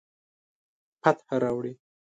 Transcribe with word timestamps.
فتح 1.03 1.27
راوړي 1.41 1.73